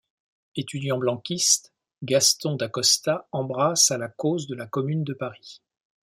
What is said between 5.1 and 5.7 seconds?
Paris.